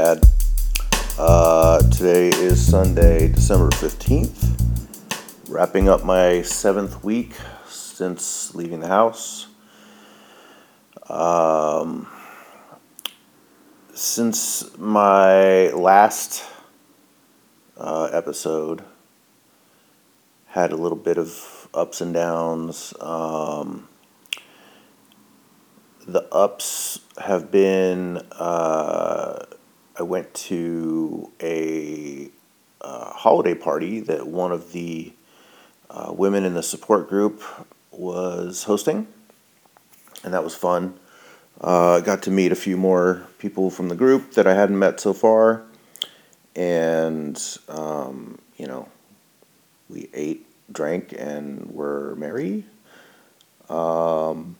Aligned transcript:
Dad. 0.00 0.24
Uh, 1.18 1.78
today 1.90 2.28
is 2.28 2.58
Sunday, 2.58 3.28
December 3.28 3.68
15th. 3.68 4.58
Wrapping 5.46 5.90
up 5.90 6.04
my 6.04 6.40
seventh 6.40 7.04
week 7.04 7.34
since 7.68 8.54
leaving 8.54 8.80
the 8.80 8.88
house. 8.88 9.48
Um, 11.06 12.08
since 13.92 14.74
my 14.78 15.68
last 15.68 16.44
uh, 17.76 18.08
episode, 18.10 18.82
had 20.46 20.72
a 20.72 20.76
little 20.76 20.96
bit 20.96 21.18
of 21.18 21.68
ups 21.74 22.00
and 22.00 22.14
downs. 22.14 22.94
Um, 23.00 23.86
the 26.06 26.26
ups 26.32 27.00
have 27.18 27.50
been 27.50 28.16
uh, 28.32 29.44
I 30.00 30.02
went 30.02 30.32
to 30.32 31.30
a 31.42 32.30
uh, 32.80 33.12
holiday 33.12 33.54
party 33.54 34.00
that 34.00 34.26
one 34.26 34.50
of 34.50 34.72
the 34.72 35.12
uh, 35.90 36.14
women 36.16 36.46
in 36.46 36.54
the 36.54 36.62
support 36.62 37.06
group 37.06 37.42
was 37.90 38.64
hosting, 38.64 39.06
and 40.24 40.32
that 40.32 40.42
was 40.42 40.54
fun. 40.54 40.98
Uh, 41.60 42.00
got 42.00 42.22
to 42.22 42.30
meet 42.30 42.50
a 42.50 42.54
few 42.54 42.78
more 42.78 43.26
people 43.38 43.68
from 43.68 43.90
the 43.90 43.94
group 43.94 44.32
that 44.32 44.46
I 44.46 44.54
hadn't 44.54 44.78
met 44.78 45.00
so 45.00 45.12
far, 45.12 45.64
and 46.56 47.38
um, 47.68 48.38
you 48.56 48.66
know, 48.66 48.88
we 49.90 50.08
ate, 50.14 50.46
drank, 50.72 51.12
and 51.12 51.70
were 51.70 52.14
merry. 52.16 52.64
Um, 53.68 54.56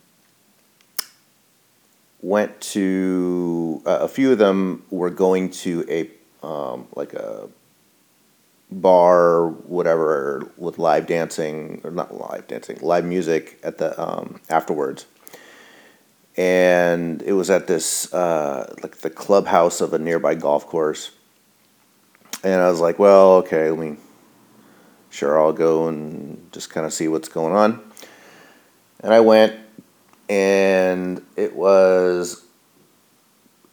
went 2.22 2.60
to 2.60 3.82
uh, 3.86 3.98
a 4.00 4.08
few 4.08 4.32
of 4.32 4.38
them 4.38 4.84
were 4.90 5.10
going 5.10 5.50
to 5.50 5.84
a 5.88 6.10
um, 6.46 6.86
like 6.94 7.12
a 7.14 7.48
bar 8.70 9.48
whatever 9.48 10.50
with 10.56 10.78
live 10.78 11.06
dancing 11.06 11.80
or 11.82 11.90
not 11.90 12.14
live 12.14 12.46
dancing 12.46 12.78
live 12.82 13.04
music 13.04 13.58
at 13.62 13.78
the 13.78 14.00
um, 14.00 14.40
afterwards. 14.48 15.06
And 16.36 17.20
it 17.22 17.32
was 17.32 17.50
at 17.50 17.66
this 17.66 18.12
uh, 18.14 18.74
like 18.82 18.98
the 18.98 19.10
clubhouse 19.10 19.80
of 19.80 19.92
a 19.92 19.98
nearby 19.98 20.34
golf 20.34 20.66
course. 20.66 21.10
And 22.42 22.54
i 22.62 22.70
was 22.70 22.80
like 22.80 22.98
well 22.98 23.34
okay 23.36 23.70
let 23.70 23.78
me 23.78 23.96
sure 25.10 25.38
i'll 25.38 25.52
go 25.52 25.88
and 25.88 26.50
just 26.52 26.70
kind 26.70 26.86
of 26.86 26.92
see 26.92 27.08
what's 27.08 27.28
going 27.28 27.54
on. 27.54 27.80
And 29.00 29.12
i 29.12 29.20
went 29.20 29.56
and 30.30 31.20
it 31.34 31.56
was 31.56 32.44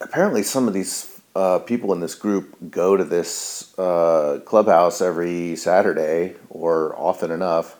apparently 0.02 0.42
some 0.42 0.68
of 0.68 0.74
these 0.74 1.22
uh, 1.36 1.60
people 1.60 1.94
in 1.94 2.00
this 2.00 2.16
group 2.16 2.58
go 2.72 2.98
to 2.98 3.04
this 3.04 3.78
uh, 3.78 4.40
clubhouse 4.44 5.00
every 5.00 5.56
Saturday 5.56 6.36
or 6.50 6.96
often 6.98 7.30
enough, 7.30 7.78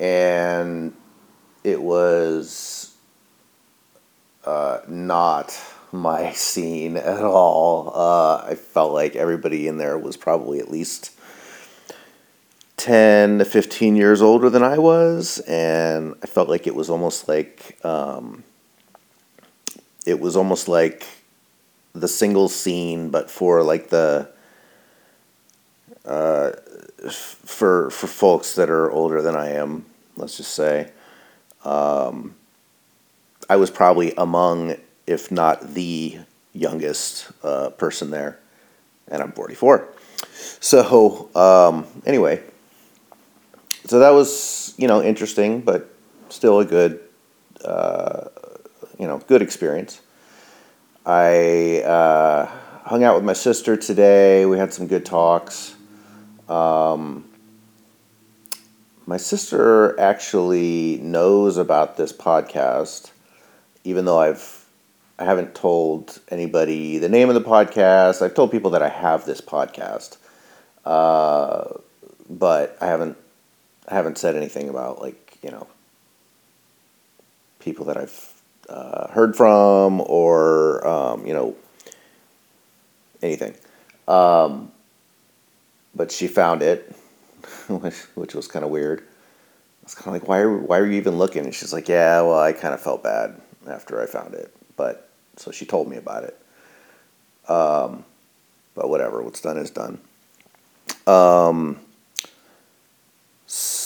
and 0.00 0.94
it 1.62 1.82
was 1.82 2.96
uh, 4.46 4.78
not 4.88 5.60
my 5.92 6.32
scene 6.32 6.96
at 6.96 7.22
all. 7.22 7.92
Uh, 7.94 8.46
I 8.46 8.54
felt 8.54 8.94
like 8.94 9.14
everybody 9.14 9.68
in 9.68 9.76
there 9.76 9.98
was 9.98 10.16
probably 10.16 10.58
at 10.58 10.70
least 10.70 11.17
10 12.78 13.38
to 13.38 13.44
15 13.44 13.96
years 13.96 14.22
older 14.22 14.48
than 14.48 14.62
I 14.62 14.78
was, 14.78 15.40
and 15.40 16.14
I 16.22 16.26
felt 16.26 16.48
like 16.48 16.66
it 16.66 16.74
was 16.74 16.88
almost 16.88 17.28
like 17.28 17.76
um, 17.84 18.44
it 20.06 20.20
was 20.20 20.36
almost 20.36 20.68
like 20.68 21.04
the 21.92 22.06
single 22.06 22.48
scene, 22.48 23.10
but 23.10 23.30
for 23.30 23.64
like 23.64 23.90
the 23.90 24.30
uh, 26.06 26.52
for 27.10 27.90
for 27.90 28.06
folks 28.06 28.54
that 28.54 28.70
are 28.70 28.90
older 28.90 29.20
than 29.22 29.34
I 29.34 29.50
am. 29.50 29.84
Let's 30.16 30.36
just 30.36 30.54
say, 30.54 30.90
um, 31.64 32.36
I 33.50 33.56
was 33.56 33.70
probably 33.70 34.14
among, 34.16 34.76
if 35.06 35.30
not 35.32 35.74
the 35.74 36.18
youngest 36.52 37.30
uh, 37.42 37.70
person 37.70 38.10
there, 38.10 38.38
and 39.08 39.20
I'm 39.20 39.32
44. 39.32 39.88
So 40.60 41.30
um, 41.34 41.84
anyway 42.06 42.40
so 43.88 44.00
that 44.00 44.10
was 44.10 44.74
you 44.76 44.86
know 44.86 45.02
interesting, 45.02 45.60
but 45.60 45.90
still 46.28 46.60
a 46.60 46.64
good 46.64 47.00
uh, 47.64 48.28
you 48.98 49.06
know 49.06 49.18
good 49.26 49.42
experience. 49.42 50.00
I 51.06 51.82
uh, 51.82 52.46
hung 52.84 53.02
out 53.02 53.14
with 53.14 53.24
my 53.24 53.32
sister 53.32 53.76
today. 53.76 54.44
We 54.44 54.58
had 54.58 54.74
some 54.74 54.86
good 54.86 55.06
talks. 55.06 55.74
Um, 56.48 57.24
my 59.06 59.16
sister 59.16 59.98
actually 59.98 60.98
knows 60.98 61.56
about 61.56 61.96
this 61.96 62.12
podcast, 62.12 63.10
even 63.84 64.04
though 64.04 64.20
I've 64.20 64.66
I 65.18 65.24
haven't 65.24 65.54
told 65.54 66.20
anybody 66.28 66.98
the 66.98 67.08
name 67.08 67.30
of 67.30 67.34
the 67.34 67.40
podcast. 67.40 68.20
I've 68.20 68.34
told 68.34 68.50
people 68.50 68.72
that 68.72 68.82
I 68.82 68.90
have 68.90 69.24
this 69.24 69.40
podcast, 69.40 70.18
uh, 70.84 71.64
but 72.28 72.76
I 72.82 72.86
haven't 72.86 73.16
I 73.88 73.94
haven't 73.94 74.18
said 74.18 74.36
anything 74.36 74.68
about 74.68 75.00
like 75.00 75.38
you 75.42 75.50
know 75.50 75.66
people 77.58 77.86
that 77.86 77.96
I've 77.96 78.32
uh, 78.68 79.08
heard 79.08 79.34
from 79.36 80.00
or 80.02 80.86
um, 80.86 81.26
you 81.26 81.34
know 81.34 81.56
anything. 83.22 83.54
Um, 84.06 84.70
but 85.94 86.12
she 86.12 86.28
found 86.28 86.62
it, 86.62 86.94
which, 87.68 87.94
which 88.14 88.34
was 88.34 88.46
kind 88.46 88.64
of 88.64 88.70
weird. 88.70 89.00
I 89.00 89.84
was 89.84 89.94
kind 89.94 90.08
of 90.08 90.22
like, 90.22 90.28
why 90.28 90.38
are 90.40 90.56
why 90.56 90.78
are 90.78 90.86
you 90.86 90.92
even 90.92 91.16
looking? 91.16 91.44
And 91.44 91.54
she's 91.54 91.72
like, 91.72 91.88
yeah, 91.88 92.20
well, 92.20 92.38
I 92.38 92.52
kind 92.52 92.74
of 92.74 92.80
felt 92.80 93.02
bad 93.02 93.40
after 93.66 94.02
I 94.02 94.06
found 94.06 94.34
it, 94.34 94.54
but 94.76 95.08
so 95.36 95.50
she 95.50 95.64
told 95.66 95.88
me 95.88 95.96
about 95.96 96.24
it. 96.24 96.38
Um, 97.50 98.04
but 98.74 98.88
whatever, 98.88 99.22
what's 99.22 99.40
done 99.40 99.56
is 99.56 99.70
done. 99.70 99.98
Um, 101.06 101.80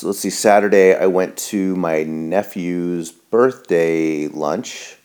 let's 0.04 0.20
see, 0.20 0.30
Saturday 0.30 0.94
I 0.94 1.06
went 1.06 1.36
to 1.50 1.76
my 1.76 2.02
nephew's 2.02 3.12
birthday 3.12 4.26
lunch, 4.28 4.96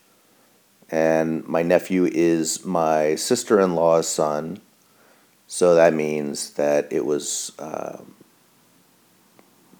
and 0.90 1.46
my 1.48 1.62
nephew 1.62 2.06
is 2.06 2.66
my 2.66 3.16
sister 3.16 3.60
in 3.60 3.76
law's 3.76 4.08
son, 4.08 4.62
so 5.48 5.76
that 5.76 5.94
means 5.94 6.52
that 6.52 6.92
it 6.92 7.06
was 7.06 7.52
uh, 7.60 7.98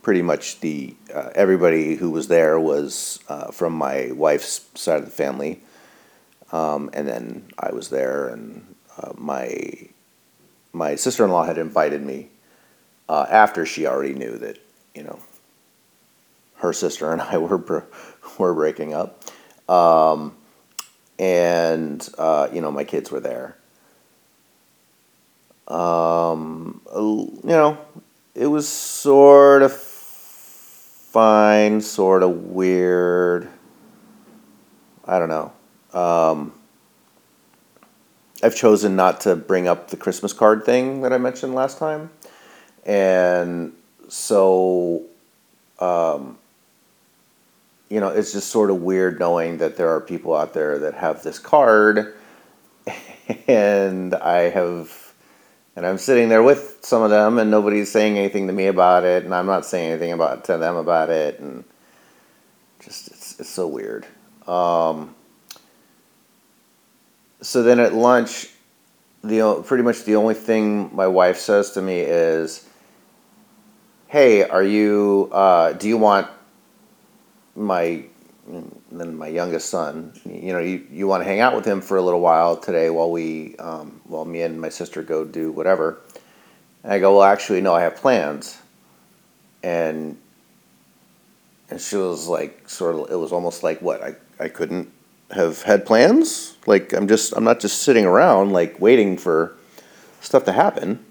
pretty 0.02 0.22
much 0.22 0.60
the 0.60 0.96
uh, 1.14 1.32
everybody 1.36 1.96
who 1.96 2.10
was 2.10 2.28
there 2.28 2.60
was 2.60 3.20
uh, 3.30 3.52
from 3.52 3.74
my 3.74 4.12
wife's 4.14 4.66
side 4.76 5.00
of 5.00 5.06
the 5.06 5.12
family, 5.12 5.62
um, 6.52 6.90
and 6.94 7.08
then 7.08 7.48
I 7.58 7.72
was 7.72 7.90
there, 7.90 8.28
and 8.28 8.76
uh, 8.98 9.14
my 9.16 9.90
my 10.74 10.96
sister 10.96 11.24
in 11.24 11.32
law 11.32 11.46
had 11.46 11.58
invited 11.58 12.04
me. 12.04 12.30
Uh, 13.10 13.26
after 13.30 13.66
she 13.66 13.88
already 13.88 14.14
knew 14.14 14.38
that 14.38 14.60
you 14.98 15.04
know, 15.04 15.20
her 16.56 16.74
sister 16.74 17.14
and 17.14 17.22
I 17.22 17.38
were 17.38 17.86
were 18.38 18.54
breaking 18.54 18.94
up, 18.94 19.24
um, 19.70 20.36
and 21.20 22.08
uh, 22.18 22.50
you 22.52 22.62
know 22.62 22.72
my 22.72 22.84
kids 22.84 23.12
were 23.12 23.20
there. 23.20 23.56
Um, 25.68 26.82
you 26.96 27.40
know, 27.44 27.78
it 28.34 28.48
was 28.48 28.68
sort 28.68 29.62
of 29.62 29.74
fine, 29.74 31.82
sort 31.82 32.24
of 32.24 32.48
weird. 32.48 33.50
I 35.06 35.20
don't 35.20 35.30
know. 35.30 35.52
Um, 35.94 36.54
I've 38.42 38.56
chosen 38.56 38.96
not 38.96 39.22
to 39.22 39.36
bring 39.36 39.68
up 39.68 39.90
the 39.90 39.98
Christmas 39.98 40.34
card 40.34 40.66
thing 40.66 41.02
that 41.02 41.14
I 41.14 41.18
mentioned 41.18 41.54
last 41.54 41.78
time, 41.78 42.10
and 42.86 43.74
so, 44.08 45.04
um, 45.80 46.38
you 47.90 48.00
know, 48.00 48.10
it's 48.10 48.34
just 48.34 48.50
sort 48.50 48.70
of 48.70 48.82
weird 48.82 49.20
knowing 49.20 49.58
that 49.60 49.78
there 49.78 49.90
are 49.90 50.02
people 50.02 50.36
out 50.36 50.54
there 50.54 50.80
that 50.80 50.94
have 50.96 51.24
this 51.24 51.40
card, 51.40 52.16
and 53.48 54.14
I 54.16 54.50
have, 54.50 55.14
and 55.76 55.86
I'm 55.86 55.98
sitting 55.98 56.30
there 56.30 56.44
with 56.44 56.80
some 56.82 57.02
of 57.02 57.10
them, 57.10 57.38
and 57.40 57.50
nobody's 57.50 57.92
saying 57.92 58.18
anything 58.18 58.48
to 58.48 58.54
me 58.54 58.68
about 58.68 59.04
it, 59.04 59.24
and 59.24 59.34
I'm 59.34 59.46
not 59.46 59.66
saying 59.66 59.92
anything 59.92 60.12
about 60.12 60.46
to 60.46 60.58
them 60.58 60.76
about 60.76 61.10
it, 61.10 61.40
and 61.40 61.64
just 62.80 63.08
it's 63.08 63.40
it's 63.40 63.50
so 63.50 63.68
weird. 63.68 64.06
Um, 64.48 65.16
so 67.42 67.64
then 67.64 67.80
at 67.80 67.94
lunch, 67.94 68.50
the 69.24 69.64
pretty 69.66 69.84
much 69.84 70.04
the 70.04 70.16
only 70.16 70.34
thing 70.34 70.94
my 70.96 71.08
wife 71.08 71.38
says 71.38 71.72
to 71.72 71.82
me 71.82 72.00
is 72.00 72.67
hey, 74.08 74.44
are 74.44 74.64
you, 74.64 75.30
uh, 75.32 75.74
do 75.74 75.88
you 75.88 75.98
want 75.98 76.28
my 77.56 78.04
then 78.92 79.18
my 79.18 79.28
youngest 79.28 79.70
son, 79.70 80.14
you 80.26 80.54
know, 80.54 80.60
you, 80.60 80.86
you 80.90 81.06
want 81.06 81.22
to 81.22 81.26
hang 81.28 81.42
out 81.42 81.54
with 81.54 81.66
him 81.66 81.82
for 81.82 81.98
a 81.98 82.02
little 82.02 82.22
while 82.22 82.56
today 82.56 82.90
while 82.90 83.12
we, 83.12 83.58
um, 83.58 84.00
while 84.06 84.24
me 84.24 84.42
and 84.42 84.60
my 84.60 84.70
sister 84.70 85.04
go 85.04 85.26
do 85.26 85.52
whatever. 85.52 85.98
And 86.84 86.94
I 86.94 87.00
go, 87.00 87.18
well, 87.18 87.24
actually, 87.24 87.60
no, 87.60 87.74
I 87.74 87.82
have 87.82 87.98
plans. 87.98 88.58
And 89.64 90.18
and 91.70 91.82
she 91.82 91.98
was 91.98 92.30
like, 92.30 92.70
sort 92.70 92.96
of, 92.96 93.12
it 93.12 93.18
was 93.18 93.34
almost 93.34 93.62
like, 93.62 93.82
what, 93.82 94.02
I, 94.02 94.16
I 94.40 94.48
couldn't 94.48 94.90
have 95.32 95.64
had 95.64 95.86
plans? 95.86 96.56
Like, 96.66 96.94
I'm 96.94 97.10
just, 97.10 97.34
I'm 97.36 97.44
not 97.44 97.60
just 97.60 97.82
sitting 97.82 98.06
around, 98.06 98.54
like, 98.54 98.80
waiting 98.80 99.18
for 99.18 99.58
stuff 100.22 100.46
to 100.46 100.54
happen. 100.54 101.04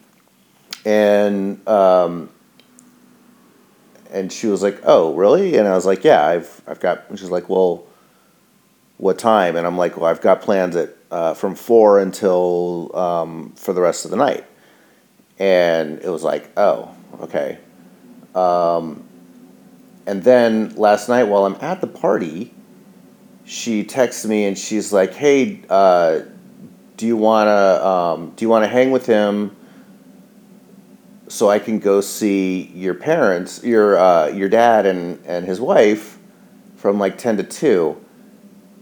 And, 0.87 1.69
um, 1.69 2.31
and 4.17 4.33
she 4.33 4.47
was 4.47 4.63
like, 4.63 4.81
"Oh, 4.85 5.15
really?" 5.15 5.57
And 5.57 5.69
I 5.69 5.75
was 5.75 5.85
like, 5.85 6.03
"Yeah, 6.03 6.27
I've 6.27 6.63
I've 6.67 6.81
got." 6.81 7.05
And 7.09 7.19
she's 7.19 7.31
like, 7.31 7.49
"Well, 7.49 7.85
what 8.97 9.19
time?" 9.19 9.57
And 9.57 9.67
I'm 9.67 9.77
like, 9.77 9.97
"Well, 9.97 10.07
I've 10.07 10.23
got 10.23 10.41
plans 10.41 10.75
at 10.75 10.97
uh, 11.11 11.35
from 11.35 11.55
four 11.55 12.01
until 12.01 12.97
um, 12.97 13.53
for 13.57 13.75
the 13.75 13.83
rest 13.83 14.05
of 14.07 14.11
the 14.11 14.17
night." 14.17 14.45
And 15.39 16.01
it 16.01 16.09
was 16.09 16.25
like, 16.25 16.51
"Oh, 16.57 16.95
okay." 17.21 17.59
Um, 18.35 19.05
and 20.07 20.23
then 20.23 20.75
last 20.77 21.09
night, 21.09 21.25
while 21.25 21.45
I'm 21.45 21.57
at 21.61 21.81
the 21.81 21.87
party, 21.87 22.55
she 23.45 23.85
texts 23.85 24.25
me 24.25 24.47
and 24.47 24.57
she's 24.57 24.95
like, 24.95 25.13
"Hey, 25.13 25.61
uh, 25.69 26.21
do 26.97 27.07
you 27.07 27.19
wanna 27.19 27.85
um, 27.85 28.33
do 28.35 28.47
you 28.47 28.49
wanna 28.49 28.69
hang 28.69 28.91
with 28.93 29.05
him?" 29.05 29.55
So 31.29 31.51
I 31.51 31.59
can 31.59 31.79
go 31.79 32.01
see 32.01 32.71
your 32.75 32.95
parents, 32.95 33.63
your 33.65 33.99
uh, 33.99 34.29
your 34.29 34.49
dad 34.49 34.87
and 34.87 35.21
and 35.27 35.47
his 35.47 35.61
wife, 35.61 36.19
from 36.77 36.99
like 36.99 37.19
ten 37.19 37.37
to 37.37 37.43
two. 37.43 38.01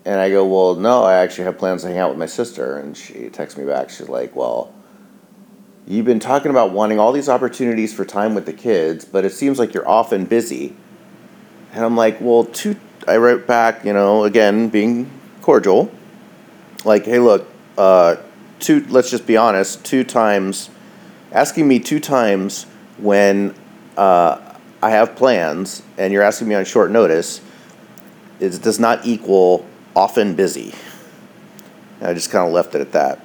And 0.06 0.20
I 0.20 0.28
go, 0.28 0.44
well, 0.46 0.74
no, 0.74 1.02
I 1.02 1.14
actually 1.14 1.44
have 1.44 1.56
plans 1.56 1.80
to 1.80 1.88
hang 1.88 1.96
out 1.96 2.10
with 2.10 2.18
my 2.18 2.26
sister. 2.26 2.76
And 2.76 2.94
she 2.94 3.30
texts 3.30 3.58
me 3.58 3.64
back. 3.64 3.88
She's 3.88 4.08
like, 4.08 4.36
well, 4.36 4.74
you've 5.86 6.04
been 6.04 6.20
talking 6.20 6.50
about 6.50 6.72
wanting 6.72 6.98
all 6.98 7.10
these 7.10 7.30
opportunities 7.30 7.94
for 7.94 8.04
time 8.04 8.34
with 8.34 8.44
the 8.44 8.52
kids, 8.52 9.06
but 9.06 9.24
it 9.24 9.32
seems 9.32 9.58
like 9.58 9.72
you're 9.72 9.88
often 9.88 10.26
busy. 10.26 10.76
And 11.72 11.84
I'm 11.84 11.96
like, 11.96 12.20
well, 12.20 12.44
two. 12.44 12.76
I 13.08 13.16
wrote 13.16 13.46
back, 13.46 13.84
you 13.84 13.92
know, 13.92 14.24
again 14.24 14.68
being 14.68 15.10
cordial, 15.42 15.90
like, 16.84 17.04
hey, 17.04 17.18
look, 17.18 17.46
uh, 17.78 18.16
two. 18.60 18.84
Let's 18.88 19.10
just 19.10 19.26
be 19.26 19.36
honest. 19.36 19.84
Two 19.84 20.04
times 20.04 20.68
asking 21.34 21.68
me 21.68 21.80
two 21.80 22.00
times 22.00 22.64
when 22.96 23.54
uh, 23.96 24.40
I 24.80 24.90
have 24.90 25.16
plans 25.16 25.82
and 25.98 26.12
you're 26.12 26.22
asking 26.22 26.48
me 26.48 26.54
on 26.54 26.64
short 26.64 26.90
notice 26.90 27.40
it 28.40 28.62
does 28.62 28.80
not 28.80 29.06
equal 29.06 29.66
often 29.94 30.34
busy. 30.34 30.74
And 32.00 32.08
I 32.08 32.14
just 32.14 32.30
kind 32.30 32.46
of 32.46 32.52
left 32.52 32.74
it 32.74 32.80
at 32.80 32.92
that. 32.92 33.20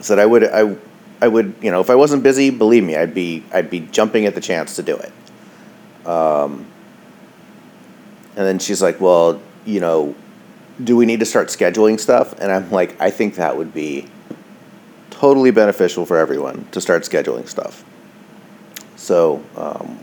said 0.00 0.18
I 0.18 0.26
would 0.26 0.44
I 0.44 0.76
I 1.20 1.28
would 1.28 1.54
you 1.60 1.70
know 1.70 1.80
if 1.80 1.90
I 1.90 1.94
wasn't 1.94 2.22
busy, 2.22 2.50
believe 2.50 2.84
me, 2.84 2.96
I'd 2.96 3.14
be 3.14 3.44
I'd 3.52 3.70
be 3.70 3.80
jumping 3.80 4.26
at 4.26 4.34
the 4.34 4.40
chance 4.40 4.76
to 4.76 4.82
do 4.82 4.96
it. 4.96 5.12
Um, 6.06 6.66
and 8.36 8.46
then 8.46 8.58
she's 8.58 8.82
like, 8.82 9.00
well, 9.00 9.40
you 9.64 9.80
know, 9.80 10.14
do 10.82 10.96
we 10.96 11.06
need 11.06 11.20
to 11.20 11.26
start 11.26 11.48
scheduling 11.48 11.98
stuff? 11.98 12.38
And 12.38 12.52
I'm 12.52 12.70
like, 12.70 13.00
I 13.00 13.10
think 13.10 13.36
that 13.36 13.56
would 13.56 13.72
be 13.72 14.06
totally 15.18 15.50
beneficial 15.50 16.04
for 16.04 16.18
everyone 16.18 16.66
to 16.72 16.80
start 16.80 17.02
scheduling 17.02 17.48
stuff. 17.48 17.84
So 18.96 19.42
um, 19.56 19.98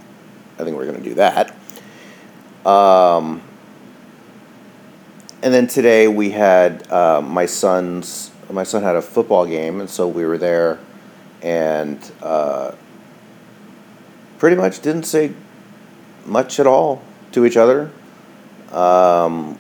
I 0.58 0.64
think 0.64 0.76
we're 0.76 0.86
going 0.86 1.02
to 1.02 1.04
do 1.04 1.16
that. 1.16 1.56
Um, 2.66 3.42
and 5.44 5.54
then 5.54 5.68
today 5.68 6.08
we 6.08 6.32
had 6.32 6.90
uh, 6.92 7.22
my 7.22 7.46
son's 7.46 8.32
my 8.50 8.64
son 8.64 8.84
had 8.84 8.96
a 8.96 9.02
football 9.02 9.46
game, 9.46 9.80
and 9.80 9.90
so 9.90 10.08
we 10.08 10.26
were 10.26 10.38
there, 10.38 10.80
and 11.42 12.00
uh, 12.22 12.72
pretty 14.38 14.56
much 14.56 14.82
didn't 14.82 15.04
say 15.04 15.34
much 16.26 16.60
at 16.60 16.68
all 16.68 17.02
to 17.32 17.46
each 17.46 17.58
other. 17.58 17.90
Um, 18.72 19.60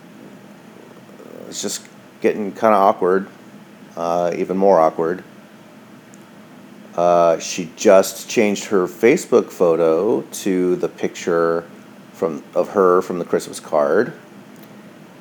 it's 1.47 1.61
just 1.61 1.87
getting 2.21 2.51
kind 2.51 2.73
of 2.73 2.81
awkward, 2.81 3.27
uh, 3.97 4.31
even 4.35 4.57
more 4.57 4.79
awkward. 4.79 5.23
Uh, 6.95 7.39
she 7.39 7.71
just 7.75 8.29
changed 8.29 8.65
her 8.65 8.87
Facebook 8.87 9.49
photo 9.49 10.21
to 10.21 10.75
the 10.75 10.87
picture 10.87 11.67
from 12.13 12.43
of 12.53 12.69
her 12.69 13.01
from 13.01 13.17
the 13.17 13.25
Christmas 13.25 13.59
card, 13.59 14.13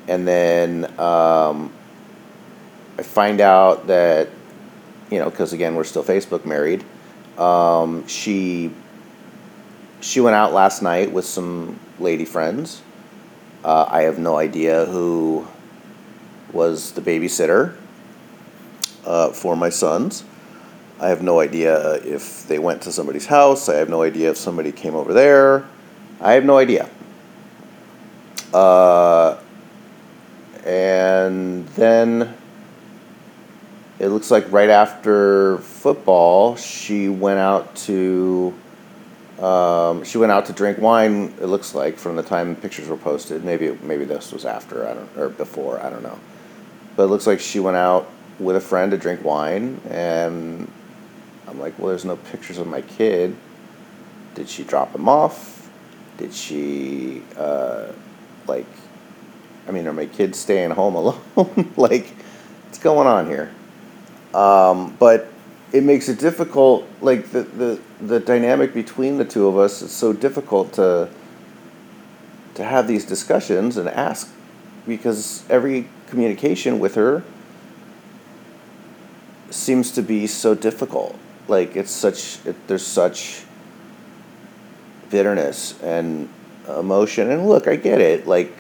and 0.07 0.29
then 0.29 0.85
um, 1.01 1.73
I 2.99 3.03
find 3.03 3.41
out 3.41 3.87
that 3.87 4.29
you 5.11 5.19
know 5.19 5.31
because 5.31 5.55
again 5.55 5.75
we're 5.75 5.85
still 5.85 6.05
Facebook 6.05 6.45
married. 6.45 6.85
Um, 7.39 8.07
she 8.07 8.71
she 10.03 10.21
went 10.21 10.37
out 10.37 10.53
last 10.53 10.83
night 10.83 11.11
with 11.11 11.25
some 11.25 11.81
lady 11.99 12.27
friends. 12.27 12.83
Uh, 13.65 13.87
I 13.89 14.03
have 14.03 14.19
no 14.19 14.37
idea 14.37 14.85
who 14.87 15.47
was 16.53 16.93
the 16.93 17.01
babysitter 17.01 17.77
uh, 19.07 19.31
for 19.31 19.57
my 19.57 19.71
sons. 19.71 20.25
I 21.01 21.09
have 21.09 21.23
no 21.23 21.41
idea 21.41 21.95
if 22.05 22.47
they 22.47 22.59
went 22.59 22.83
to 22.83 22.93
somebody's 22.93 23.27
house. 23.27 23.69
I 23.69 23.77
have 23.77 23.89
no 23.89 24.03
idea 24.03 24.31
if 24.31 24.37
somebody 24.37 24.73
came 24.73 24.95
over 24.95 25.13
there. 25.13 25.65
I 26.21 26.33
have 26.35 26.45
no 26.45 26.57
idea. 26.59 26.89
Uh, 28.55 29.39
and 30.65 31.67
then 31.69 32.35
it 33.99 34.09
looks 34.09 34.31
like 34.31 34.51
right 34.53 34.71
after 34.71 35.59
football, 35.59 36.57
she 36.57 37.09
went 37.09 37.39
out 37.39 37.75
to 37.77 38.55
um, 39.41 40.05
she 40.05 40.19
went 40.19 40.31
out 40.31 40.47
to 40.47 40.53
drink 40.53 40.79
wine. 40.79 41.35
It 41.41 41.47
looks 41.47 41.75
like 41.75 41.97
from 41.97 42.15
the 42.15 42.23
time 42.23 42.55
pictures 42.55 42.89
were 42.89 42.97
posted. 42.97 43.45
Maybe 43.45 43.77
maybe 43.83 44.05
this 44.05 44.33
was 44.33 44.45
after 44.45 44.87
I 44.87 44.95
don't 44.95 45.17
or 45.17 45.29
before 45.31 45.81
I 45.83 45.91
don't 45.91 46.03
know. 46.03 46.19
But 46.95 47.05
it 47.05 47.07
looks 47.07 47.27
like 47.27 47.41
she 47.41 47.59
went 47.59 47.77
out 47.77 48.09
with 48.39 48.57
a 48.57 48.61
friend 48.61 48.91
to 48.93 48.99
drink 48.99 49.25
wine 49.25 49.81
and 49.89 50.71
I'm 51.53 51.61
like, 51.61 51.79
well, 51.79 51.89
there's 51.89 52.07
no 52.07 52.17
pictures 52.17 52.57
of 52.57 52.67
my 52.67 52.81
kid. 52.81 53.37
Did 54.35 54.49
she 54.49 54.65
drop 54.65 54.95
him 54.95 55.07
off? 55.07 55.71
Did 56.17 56.33
she, 56.33 57.23
uh, 57.37 57.93
like, 58.47 58.67
I 59.69 59.71
mean, 59.71 59.87
are 59.87 59.93
my 59.93 60.07
kids 60.07 60.39
staying 60.39 60.71
home 60.71 60.95
alone? 60.97 61.21
like, 61.77 62.07
what's 62.65 62.79
going 62.79 63.07
on 63.07 63.27
here? 63.27 63.53
Um, 64.33 64.97
but 64.99 65.29
it 65.73 65.85
makes 65.85 66.09
it 66.09 66.19
difficult, 66.19 66.89
like, 67.03 67.31
the, 67.33 67.43
the, 67.43 67.81
the 68.01 68.19
dynamic 68.19 68.73
between 68.73 69.19
the 69.19 69.25
two 69.27 69.47
of 69.47 69.59
us 69.59 69.83
is 69.83 69.93
so 69.93 70.15
difficult 70.15 70.73
to, 70.75 71.11
to 72.55 72.65
have 72.65 72.89
these 72.89 73.05
discussions 73.05 73.77
and 73.77 73.91
ask 73.91 74.33
because 74.89 75.45
every 75.51 75.91
communication 76.07 76.79
with 76.79 76.95
her 76.95 77.23
seems 79.51 79.91
to 79.91 80.01
be 80.01 80.27
so 80.27 80.55
difficult 80.55 81.19
like 81.49 81.77
it's 81.77 81.91
such 81.91 82.45
it, 82.47 82.67
there's 82.67 82.87
such 82.87 83.45
bitterness 85.11 85.81
and 85.83 86.29
emotion. 86.69 87.31
And 87.31 87.49
look 87.49 87.69
i 87.69 87.77
get 87.77 88.01
it. 88.01 88.27
Like 88.27 88.53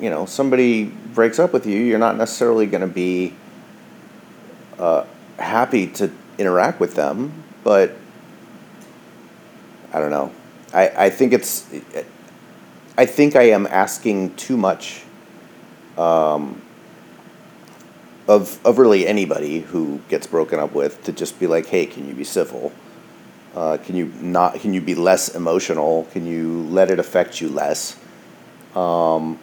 you 0.00 0.10
know 0.10 0.26
somebody 0.26 0.84
breaks 0.84 1.38
up 1.38 1.52
with 1.52 1.66
you 1.66 1.78
you're 1.78 1.98
not 1.98 2.16
necessarily 2.16 2.66
going 2.66 2.80
to 2.80 2.86
be 2.86 3.34
uh, 4.78 5.04
happy 5.38 5.86
to 5.86 6.10
interact 6.38 6.80
with 6.80 6.94
them 6.94 7.44
but 7.62 7.96
i 9.92 10.00
don't 10.00 10.10
know. 10.10 10.32
I, 10.72 11.06
I 11.06 11.10
think 11.10 11.32
it's 11.32 11.66
i 12.98 13.06
think 13.06 13.36
i 13.36 13.44
am 13.44 13.66
asking 13.66 14.34
too 14.34 14.56
much 14.56 15.04
um, 15.96 16.60
of 18.26 18.64
of 18.64 18.78
really 18.78 19.06
anybody 19.06 19.60
who 19.60 20.00
gets 20.08 20.26
broken 20.26 20.58
up 20.58 20.72
with 20.72 21.02
to 21.04 21.12
just 21.12 21.38
be 21.38 21.46
like, 21.46 21.66
hey, 21.66 21.86
can 21.86 22.08
you 22.08 22.14
be 22.14 22.24
civil? 22.24 22.72
Uh, 23.54 23.76
can 23.78 23.94
you 23.94 24.06
not? 24.20 24.60
Can 24.60 24.74
you 24.74 24.80
be 24.80 24.94
less 24.94 25.34
emotional? 25.34 26.08
Can 26.12 26.26
you 26.26 26.62
let 26.70 26.90
it 26.90 26.98
affect 26.98 27.40
you 27.40 27.48
less? 27.48 27.96
Um, 28.74 29.38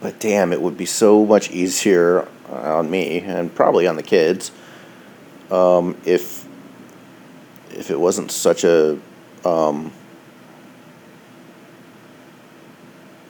but 0.00 0.18
damn, 0.18 0.52
it 0.52 0.60
would 0.60 0.76
be 0.76 0.86
so 0.86 1.24
much 1.24 1.50
easier 1.50 2.26
on 2.48 2.90
me 2.90 3.20
and 3.20 3.54
probably 3.54 3.86
on 3.86 3.96
the 3.96 4.02
kids 4.02 4.50
um, 5.50 5.96
if 6.04 6.46
if 7.70 7.90
it 7.90 7.98
wasn't 7.98 8.30
such 8.30 8.64
a 8.64 8.98
um, 9.44 9.92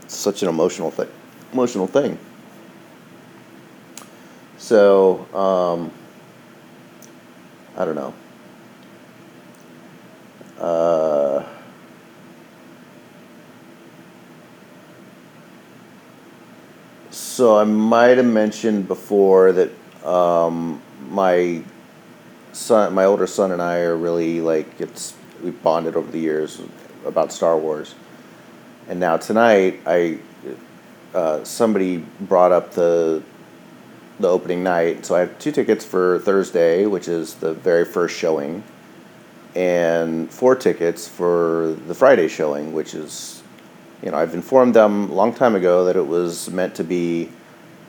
such 0.07 0.43
an 0.43 0.49
emotional 0.49 0.91
thing. 0.91 1.09
Emotional 1.53 1.87
thing. 1.87 2.19
So, 4.63 5.27
um, 5.35 5.91
I 7.77 7.85
don't 7.85 7.97
know. 7.97 8.15
Uh, 10.57 11.45
So 17.11 17.59
I 17.59 17.65
might 17.65 18.19
have 18.19 18.27
mentioned 18.27 18.87
before 18.87 19.53
that 19.53 19.71
um, 20.07 20.81
my 21.11 21.63
son, 22.53 22.95
my 22.95 23.05
older 23.05 23.27
son, 23.27 23.53
and 23.53 23.61
I 23.61 23.81
are 23.81 23.97
really 23.97 24.41
like 24.41 24.81
it's 24.81 25.15
we 25.43 25.51
bonded 25.51 25.97
over 25.97 26.11
the 26.11 26.19
years 26.19 26.61
about 27.05 27.33
Star 27.33 27.59
Wars, 27.59 27.95
and 28.89 29.01
now 29.01 29.17
tonight 29.17 29.81
I 29.87 30.19
uh, 31.15 31.43
somebody 31.45 31.99
brought 32.21 32.53
up 32.53 32.73
the 32.73 33.23
the 34.23 34.29
opening 34.29 34.63
night, 34.63 35.05
so 35.05 35.15
I 35.15 35.21
have 35.21 35.39
two 35.39 35.53
tickets 35.53 35.85
for 35.85 36.19
Thursday, 36.21 36.87
which 36.87 37.09
is 37.09 37.35
the 37.35 37.53
very 37.53 37.85
first 37.85 38.17
showing, 38.17 38.63
and 39.55 40.31
four 40.31 40.55
tickets 40.55 41.07
for 41.07 41.77
the 41.87 41.95
Friday 41.95 42.29
showing, 42.29 42.73
which 42.73 42.95
is, 42.95 43.43
you 44.03 44.11
know, 44.11 44.17
I've 44.17 44.35
informed 44.35 44.75
them 44.75 45.11
a 45.11 45.15
long 45.15 45.35
time 45.35 45.55
ago 45.55 45.85
that 45.85 45.97
it 45.97 46.07
was 46.07 46.49
meant 46.51 46.75
to 46.77 46.85
be 46.85 47.31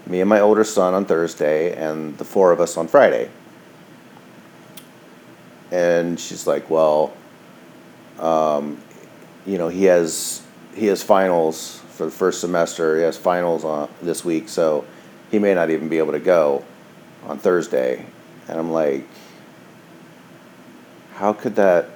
me 0.05 0.19
and 0.19 0.29
my 0.29 0.41
older 0.41 0.63
son 0.63 0.93
on 0.93 1.05
Thursday 1.05 1.73
and 1.75 2.17
the 2.17 2.25
four 2.25 2.51
of 2.51 2.59
us 2.59 2.75
on 2.77 2.87
Friday. 2.87 3.29
And 5.71 6.19
she's 6.19 6.45
like, 6.45 6.69
well, 6.69 7.13
um, 8.19 8.79
you 9.45 9.57
know, 9.57 9.69
he 9.69 9.85
has 9.85 10.41
he 10.75 10.87
has 10.87 11.03
finals 11.03 11.79
for 11.89 12.05
the 12.05 12.11
first 12.11 12.41
semester. 12.41 12.97
He 12.97 13.03
has 13.03 13.17
finals 13.17 13.63
on 13.63 13.89
this 14.01 14.25
week, 14.25 14.49
so 14.49 14.85
he 15.33 15.39
may 15.39 15.55
not 15.55 15.71
even 15.71 15.89
be 15.89 15.97
able 15.97 16.11
to 16.11 16.19
go 16.19 16.63
on 17.25 17.39
Thursday. 17.39 18.05
And 18.47 18.59
I'm 18.59 18.71
like, 18.71 19.03
how 21.15 21.33
could 21.33 21.55
that 21.55 21.89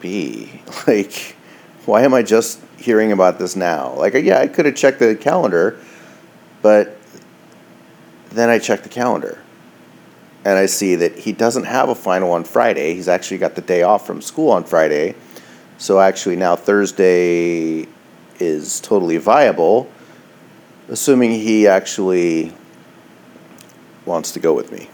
be? 0.00 0.62
Like, 0.86 1.36
why 1.84 2.02
am 2.02 2.14
I 2.14 2.22
just 2.22 2.58
hearing 2.78 3.12
about 3.12 3.38
this 3.38 3.54
now? 3.54 3.92
Like, 3.96 4.14
yeah, 4.14 4.38
I 4.38 4.46
could 4.46 4.64
have 4.64 4.74
checked 4.74 4.98
the 4.98 5.14
calendar, 5.14 5.78
but 6.62 6.96
then 8.30 8.48
I 8.48 8.58
checked 8.58 8.84
the 8.84 8.88
calendar 8.88 9.42
and 10.46 10.58
I 10.58 10.64
see 10.64 10.94
that 10.94 11.18
he 11.18 11.32
doesn't 11.32 11.64
have 11.64 11.90
a 11.90 11.94
final 11.94 12.32
on 12.32 12.44
Friday. 12.44 12.94
He's 12.94 13.08
actually 13.08 13.38
got 13.38 13.56
the 13.56 13.60
day 13.60 13.82
off 13.82 14.06
from 14.06 14.22
school 14.22 14.50
on 14.50 14.64
Friday. 14.64 15.16
So 15.76 16.00
actually, 16.00 16.36
now 16.36 16.56
Thursday 16.56 17.86
is 18.40 18.80
totally 18.80 19.18
viable, 19.18 19.90
assuming 20.88 21.30
he 21.30 21.66
actually 21.66 22.52
wants 24.04 24.32
to 24.32 24.40
go 24.40 24.52
with 24.52 24.70
me. 24.70 24.88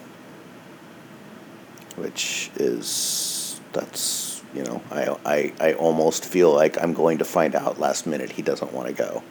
Which 1.96 2.50
is, 2.56 3.60
that's, 3.72 4.42
you 4.54 4.62
know, 4.64 4.82
I, 4.90 5.16
I, 5.24 5.52
I 5.60 5.72
almost 5.74 6.24
feel 6.24 6.52
like 6.52 6.80
I'm 6.82 6.94
going 6.94 7.18
to 7.18 7.24
find 7.24 7.54
out 7.54 7.78
last 7.78 8.06
minute 8.06 8.30
he 8.30 8.42
doesn't 8.42 8.72
want 8.72 8.88
to 8.88 8.94
go, 8.94 9.22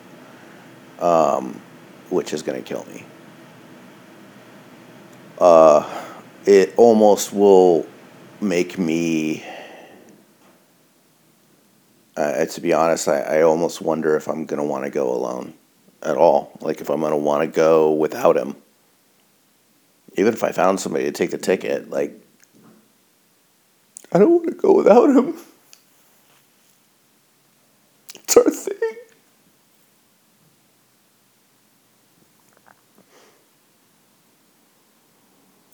um, 1.00 1.62
which 2.10 2.34
is 2.34 2.44
going 2.44 2.62
to 2.62 2.68
kill 2.68 2.86
me. 2.86 3.06
Uh, 5.40 6.04
it 6.46 6.74
almost 6.78 7.34
will 7.34 7.88
make 8.42 8.78
me 8.78 9.44
uh, 12.18 12.46
to 12.46 12.60
be 12.60 12.74
honest, 12.74 13.08
I, 13.08 13.22
I 13.22 13.42
almost 13.44 13.82
wonder 13.82 14.18
if 14.18 14.28
I'm 14.28 14.46
going 14.46 14.60
to 14.60 14.68
want 14.68 14.84
to 14.84 14.90
go 14.90 15.14
alone 15.14 15.54
at 16.04 16.18
all. 16.18 16.52
Like 16.62 16.82
if 16.82 16.90
I'm 16.90 17.02
to 17.02 17.16
want 17.16 17.42
to 17.42 17.48
go 17.48 17.92
without 17.92 18.38
him. 18.38 18.56
Even 20.16 20.34
if 20.34 20.44
I 20.44 20.52
found 20.52 20.80
somebody 20.80 21.06
to 21.06 21.12
take 21.12 21.32
the 21.32 21.38
ticket, 21.38 21.90
like, 21.90 22.20
I 24.12 24.20
don't 24.20 24.32
want 24.32 24.48
to 24.48 24.54
go 24.54 24.74
without 24.74 25.10
him. 25.10 25.38
It's 28.16 28.38
our 28.38 28.50
thing. 28.50 28.76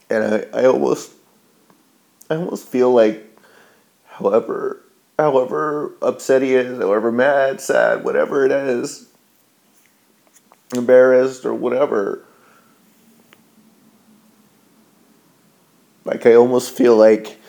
And 0.09 0.23
I, 0.53 0.61
I 0.61 0.65
almost, 0.65 1.11
I 2.29 2.35
almost 2.35 2.67
feel 2.67 2.91
like, 2.91 3.21
however 4.05 4.81
however 5.17 5.93
upset 6.01 6.41
he 6.41 6.53
is, 6.53 6.77
however 6.79 7.11
mad, 7.11 7.61
sad, 7.61 8.03
whatever 8.03 8.45
it 8.45 8.51
is, 8.51 9.07
embarrassed 10.75 11.45
or 11.45 11.53
whatever. 11.53 12.23
Like 16.03 16.25
I 16.25 16.35
almost 16.35 16.71
feel 16.71 16.95
like 16.95 17.39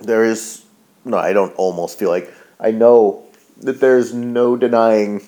there 0.00 0.24
is 0.24 0.64
no, 1.04 1.18
I 1.18 1.32
don't 1.32 1.54
almost 1.54 1.98
feel 1.98 2.10
like 2.10 2.32
I 2.60 2.70
know 2.70 3.24
that 3.58 3.80
there's 3.80 4.14
no 4.14 4.56
denying 4.56 5.22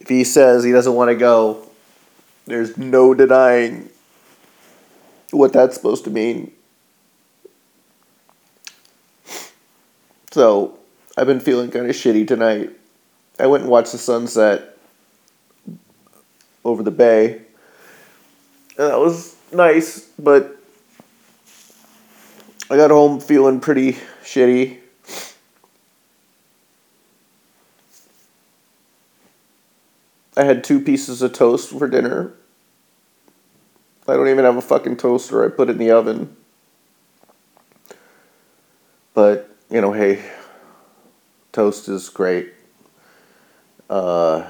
if 0.00 0.08
he 0.08 0.24
says 0.24 0.64
he 0.64 0.72
doesn't 0.72 0.94
want 0.94 1.10
to 1.10 1.14
go, 1.14 1.66
there's 2.46 2.76
no 2.78 3.14
denying 3.14 3.90
what 5.30 5.52
that's 5.52 5.76
supposed 5.76 6.04
to 6.04 6.10
mean. 6.10 6.52
So 10.32 10.78
I've 11.16 11.26
been 11.26 11.40
feeling 11.40 11.70
kind 11.70 11.88
of 11.88 11.94
shitty 11.94 12.26
tonight. 12.26 12.70
I 13.40 13.46
went 13.46 13.62
and 13.62 13.70
watched 13.70 13.92
the 13.92 13.98
sunset 13.98 14.76
over 16.62 16.82
the 16.82 16.90
bay. 16.90 17.42
And 18.76 18.90
that 18.90 18.98
was 18.98 19.34
nice, 19.50 20.00
but 20.18 20.56
I 22.70 22.76
got 22.76 22.90
home 22.90 23.18
feeling 23.18 23.60
pretty 23.60 23.94
shitty. 24.22 24.78
I 30.36 30.44
had 30.44 30.62
two 30.62 30.80
pieces 30.80 31.22
of 31.22 31.32
toast 31.32 31.70
for 31.70 31.88
dinner. 31.88 32.32
I 34.06 34.14
don't 34.14 34.28
even 34.28 34.44
have 34.44 34.56
a 34.56 34.62
fucking 34.62 34.96
toaster. 34.96 35.44
I 35.44 35.48
put 35.48 35.68
it 35.68 35.72
in 35.72 35.78
the 35.78 35.92
oven. 35.92 36.36
But 39.14 39.48
you 39.70 39.80
know, 39.80 39.92
hey, 39.92 40.24
toast 41.52 41.88
is 41.88 42.08
great. 42.08 42.52
Uh, 43.90 44.46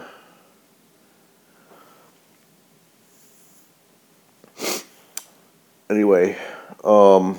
anyway, 5.89 6.37
um, 6.85 7.39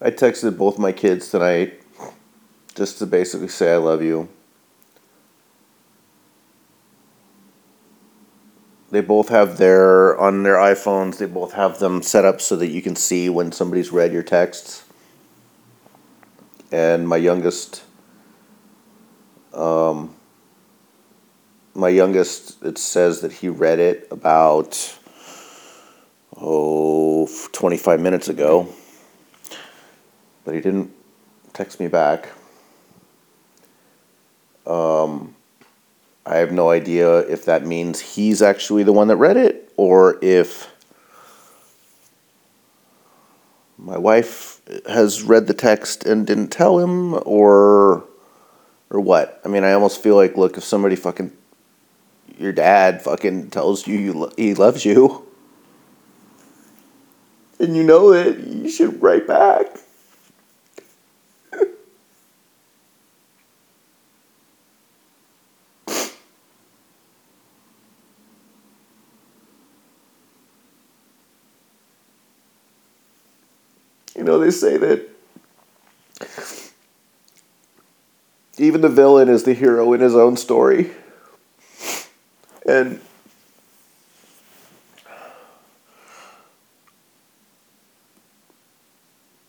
I 0.00 0.10
texted 0.10 0.56
both 0.56 0.78
my 0.78 0.90
kids 0.90 1.30
tonight 1.30 1.82
just 2.74 2.98
to 3.00 3.04
basically 3.04 3.48
say 3.48 3.74
I 3.74 3.76
love 3.76 4.02
you. 4.02 4.30
They 8.90 9.02
both 9.02 9.28
have 9.28 9.58
their 9.58 10.18
on 10.18 10.44
their 10.44 10.56
iPhones. 10.56 11.18
They 11.18 11.26
both 11.26 11.52
have 11.52 11.78
them 11.78 12.00
set 12.00 12.24
up 12.24 12.40
so 12.40 12.56
that 12.56 12.68
you 12.68 12.80
can 12.80 12.96
see 12.96 13.28
when 13.28 13.52
somebody's 13.52 13.92
read 13.92 14.14
your 14.14 14.22
texts. 14.22 14.83
And 16.74 17.06
my 17.06 17.18
youngest, 17.18 17.84
um, 19.52 20.16
my 21.72 21.88
youngest, 21.88 22.64
it 22.64 22.78
says 22.78 23.20
that 23.20 23.30
he 23.30 23.48
read 23.48 23.78
it 23.78 24.08
about 24.10 24.98
oh 26.36 27.28
25 27.52 28.00
minutes 28.00 28.28
ago, 28.28 28.66
but 30.44 30.56
he 30.56 30.60
didn't 30.60 30.92
text 31.52 31.78
me 31.78 31.86
back. 31.86 32.30
Um, 34.66 35.36
I 36.26 36.38
have 36.38 36.50
no 36.50 36.70
idea 36.70 37.18
if 37.18 37.44
that 37.44 37.64
means 37.64 38.00
he's 38.00 38.42
actually 38.42 38.82
the 38.82 38.92
one 38.92 39.06
that 39.06 39.16
read 39.16 39.36
it 39.36 39.72
or 39.76 40.18
if 40.22 40.73
my 43.84 43.98
wife 43.98 44.60
has 44.88 45.22
read 45.22 45.46
the 45.46 45.54
text 45.54 46.04
and 46.04 46.26
didn't 46.26 46.48
tell 46.48 46.78
him 46.78 47.14
or 47.26 48.04
or 48.90 49.00
what. 49.00 49.40
I 49.44 49.48
mean, 49.48 49.64
I 49.64 49.72
almost 49.72 50.02
feel 50.02 50.16
like 50.16 50.36
look 50.36 50.56
if 50.56 50.64
somebody 50.64 50.96
fucking 50.96 51.32
your 52.38 52.52
dad 52.52 53.02
fucking 53.02 53.50
tells 53.50 53.86
you, 53.86 53.98
you 53.98 54.12
lo- 54.12 54.32
he 54.36 54.54
loves 54.54 54.84
you 54.84 55.24
and 57.58 57.76
you 57.76 57.82
know 57.82 58.12
it, 58.12 58.38
you 58.38 58.70
should 58.70 59.00
write 59.02 59.26
back. 59.26 59.66
You 74.16 74.22
know, 74.22 74.38
they 74.38 74.50
say 74.50 74.76
that 74.76 75.08
even 78.58 78.80
the 78.80 78.88
villain 78.88 79.28
is 79.28 79.42
the 79.42 79.54
hero 79.54 79.92
in 79.92 80.00
his 80.00 80.14
own 80.14 80.36
story. 80.36 80.92
And 82.66 83.00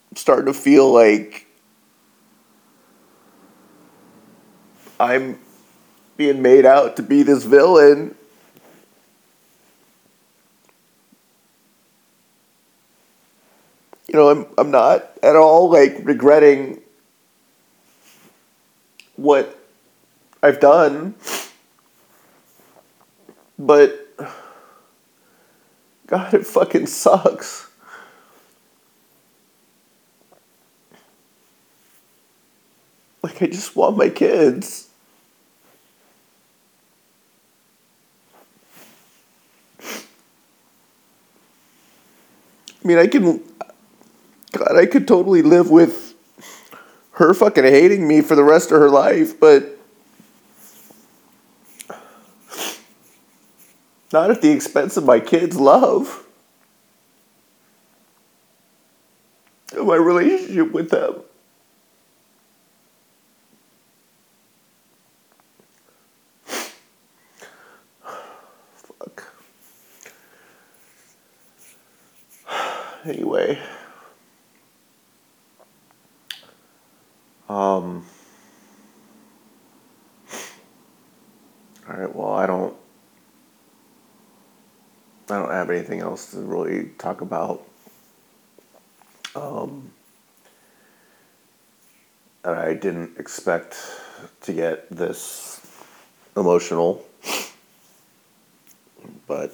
I'm 0.09 0.15
starting 0.15 0.47
to 0.47 0.53
feel 0.53 0.91
like 0.91 1.45
I'm 4.99 5.39
being 6.17 6.41
made 6.41 6.65
out 6.65 6.95
to 6.95 7.03
be 7.03 7.21
this 7.23 7.43
villain. 7.43 8.15
You 14.15 14.21
know, 14.21 14.29
I'm 14.29 14.45
I'm 14.57 14.71
not 14.71 15.11
at 15.21 15.35
all 15.35 15.69
like 15.69 15.97
regretting 16.03 16.79
what 19.17 19.59
I've 20.41 20.61
done. 20.61 21.15
But 23.59 24.07
God, 26.07 26.33
it 26.33 26.47
fucking 26.47 26.87
sucks. 26.87 27.69
Like 33.21 33.41
I 33.41 33.47
just 33.47 33.75
want 33.75 33.97
my 33.97 34.07
kids. 34.07 34.87
I 42.81 42.87
mean, 42.87 42.97
I 42.97 43.07
can 43.07 43.43
God, 44.55 44.77
I 44.77 44.85
could 44.85 45.05
totally 45.05 45.41
live 45.41 45.69
with 45.69 46.15
her 47.11 47.33
fucking 47.33 47.65
hating 47.65 48.07
me 48.07 48.21
for 48.21 48.35
the 48.35 48.43
rest 48.43 48.71
of 48.71 48.79
her 48.79 48.89
life, 48.89 49.37
but 49.37 49.77
not 54.13 54.31
at 54.31 54.41
the 54.41 54.51
expense 54.51 54.95
of 54.95 55.03
my 55.03 55.19
kids' 55.19 55.59
love. 55.59 56.25
My 59.75 59.95
relationship 59.95 60.71
with 60.71 60.89
them. 60.89 61.15
Fuck. 68.99 69.33
Anyway. 73.03 73.59
Um. 77.47 78.05
All 81.87 81.95
right. 81.95 82.15
Well, 82.15 82.33
I 82.33 82.47
don't. 82.47 82.75
I 85.29 85.37
don't 85.37 85.51
have 85.51 85.64
anything 85.75 85.99
else 85.99 86.31
to 86.31 86.39
really 86.39 86.89
talk 86.97 87.21
about. 87.21 87.63
Um, 89.35 89.91
and 92.43 92.55
I 92.55 92.73
didn't 92.73 93.17
expect 93.17 93.77
to 94.41 94.53
get 94.53 94.89
this 94.89 95.65
emotional, 96.37 97.03
but 99.27 99.51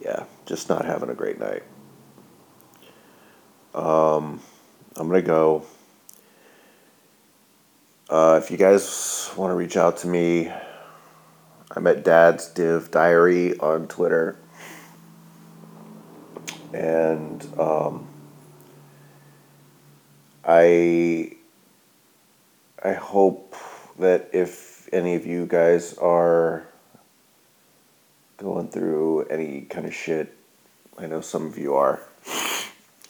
yeah, 0.00 0.24
just 0.46 0.68
not 0.68 0.84
having 0.84 1.10
a 1.10 1.14
great 1.14 1.38
night. 1.38 1.62
Um, 3.74 4.40
I'm 4.96 5.08
gonna 5.08 5.22
go. 5.22 5.64
Uh, 8.10 8.38
if 8.42 8.50
you 8.50 8.58
guys 8.58 9.30
want 9.36 9.50
to 9.50 9.54
reach 9.54 9.78
out 9.78 9.96
to 9.98 10.06
me, 10.06 10.52
I'm 11.74 11.86
at 11.86 12.04
Dad's 12.04 12.48
Div 12.48 12.90
Diary 12.90 13.58
on 13.58 13.88
Twitter. 13.88 14.36
And 16.74 17.46
um, 17.58 18.08
I 20.44 21.32
I 22.84 22.92
hope 22.92 23.54
that 23.98 24.28
if 24.32 24.88
any 24.92 25.14
of 25.14 25.24
you 25.24 25.46
guys 25.46 25.96
are 25.98 26.66
going 28.36 28.68
through 28.68 29.24
any 29.24 29.62
kind 29.62 29.86
of 29.86 29.94
shit, 29.94 30.36
I 30.98 31.06
know 31.06 31.22
some 31.22 31.46
of 31.46 31.56
you 31.56 31.74
are. 31.74 32.02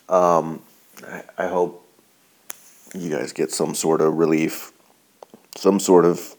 Um, 0.08 0.62
I, 1.04 1.22
I 1.38 1.46
hope 1.48 1.84
you 2.94 3.10
guys 3.10 3.32
get 3.32 3.50
some 3.50 3.74
sort 3.74 4.00
of 4.00 4.14
relief, 4.14 4.72
some 5.56 5.80
sort 5.80 6.04
of 6.04 6.36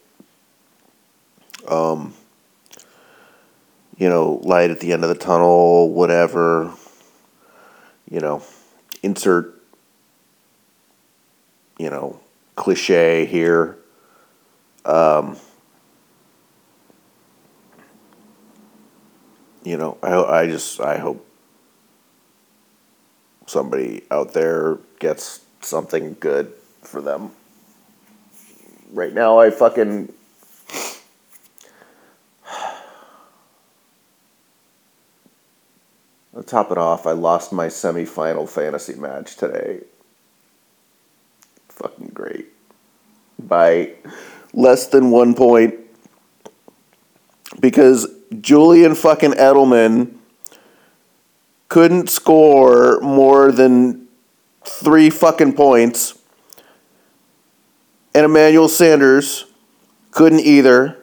um, 1.68 2.14
you 3.98 4.10
know, 4.10 4.40
light 4.44 4.72
at 4.72 4.80
the 4.80 4.94
end 4.94 5.04
of 5.04 5.10
the 5.10 5.16
tunnel, 5.16 5.90
whatever, 5.92 6.74
you 8.10 8.20
know, 8.20 8.44
insert, 9.02 9.62
you 11.78 11.90
know, 11.90 12.20
cliche 12.56 13.26
here. 13.26 13.78
Um, 14.86 15.38
you 19.64 19.78
know, 19.78 19.98
I, 20.02 20.42
I 20.42 20.48
just, 20.48 20.82
I 20.82 20.98
hope 20.98 21.26
somebody 23.46 24.04
out 24.12 24.34
there 24.34 24.78
gets 25.00 25.42
something 25.62 26.18
good 26.20 26.52
for 26.82 27.02
them. 27.02 27.32
Right 28.92 29.14
now, 29.14 29.40
I 29.40 29.50
fucking 29.50 30.14
To 36.44 36.50
top 36.50 36.72
it 36.72 36.78
off, 36.78 37.08
I 37.08 37.14
lost 37.14 37.54
my 37.54 37.68
semifinal 37.68 38.50
fantasy 38.50 38.96
match 38.96 39.38
today. 39.38 39.80
Fucking 41.70 42.12
great. 42.14 42.48
By 43.40 43.94
less 44.52 44.88
than 44.88 45.10
one 45.10 45.36
point. 45.36 45.76
Because 47.62 48.08
Julian 48.42 48.94
fucking 48.94 49.32
Edelman 49.32 50.18
couldn't 51.70 52.10
score 52.10 53.00
more 53.00 53.50
than 53.54 54.10
three 54.66 55.10
fucking 55.10 55.54
points. 55.54 56.20
And 58.14 58.26
Emmanuel 58.26 58.68
Sanders 58.68 59.46
couldn't 60.12 60.42
either. 60.42 60.98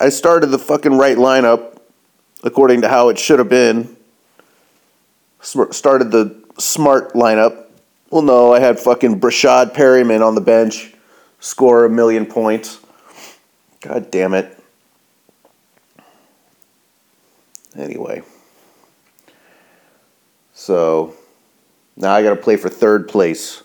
I 0.00 0.08
started 0.08 0.46
the 0.46 0.58
fucking 0.58 0.96
right 0.96 1.18
lineup 1.18 1.76
according 2.42 2.82
to 2.82 2.88
how 2.88 3.08
it 3.08 3.18
should 3.18 3.38
have 3.38 3.48
been. 3.48 3.96
Started 5.40 6.10
the 6.10 6.42
smart 6.58 7.14
lineup. 7.14 7.66
Well, 8.10 8.22
no, 8.22 8.52
I 8.52 8.60
had 8.60 8.78
fucking 8.78 9.20
Breshad 9.20 9.72
Perriman 9.72 10.26
on 10.26 10.34
the 10.34 10.40
bench, 10.40 10.94
score 11.38 11.84
a 11.84 11.90
million 11.90 12.26
points. 12.26 12.80
God 13.80 14.10
damn 14.10 14.34
it. 14.34 14.58
Anyway. 17.76 18.22
So 20.52 21.14
now 21.96 22.12
I 22.12 22.22
got 22.22 22.30
to 22.30 22.36
play 22.36 22.56
for 22.56 22.68
third 22.68 23.08
place. 23.08 23.62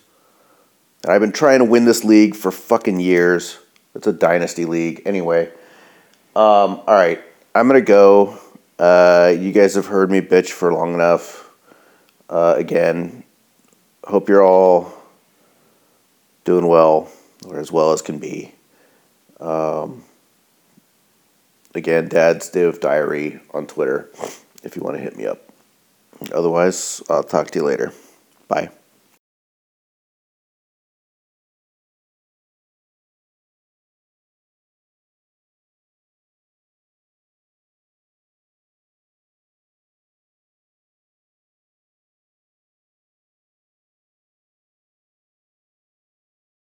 And 1.04 1.12
I've 1.12 1.22
been 1.22 1.34
trying 1.34 1.60
to 1.60 1.66
win 1.66 1.86
this 1.86 2.04
league 2.04 2.36
for 2.36 2.52
fucking 2.52 3.00
years. 3.00 3.58
It's 3.96 4.08
a 4.08 4.14
dynasty 4.14 4.66
league. 4.66 5.02
Anyway. 5.06 5.48
Um, 6.36 6.82
all 6.86 6.96
right. 6.96 7.22
I'm 7.54 7.68
going 7.68 7.82
to 7.82 7.86
go. 7.86 8.40
Uh, 8.78 9.34
you 9.38 9.52
guys 9.52 9.76
have 9.76 9.86
heard 9.86 10.12
me 10.12 10.22
bitch 10.22 10.52
for 10.52 10.74
long 10.74 10.94
enough. 10.94 11.50
Uh, 12.30 12.56
again, 12.58 13.24
hope 14.04 14.28
you're 14.28 14.44
all 14.44 14.94
doing 16.44 16.68
well, 16.68 17.10
or 17.48 17.60
as 17.60 17.72
well 17.72 17.92
as 17.92 18.02
can 18.02 18.20
be. 18.20 18.54
Um, 19.40 20.04
again, 21.74 22.08
Dad's 22.08 22.50
Div 22.50 22.80
Diary 22.80 23.40
on 23.54 23.68
Twitter 23.68 24.10
if 24.64 24.76
you 24.76 24.82
want 24.82 24.98
to 24.98 25.02
hit 25.02 25.18
me 25.18 25.26
up. 25.26 25.42
Otherwise, 26.34 27.02
I'll 27.10 27.24
talk 27.24 27.52
to 27.52 27.60
you 27.60 27.66
later. 27.66 27.94
Bye. 28.48 28.70